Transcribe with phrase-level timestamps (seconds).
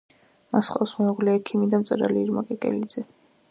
[0.55, 3.07] მას ჰყავს მეუღლე ექიმი და მწერალი ირმა კეკელიძე.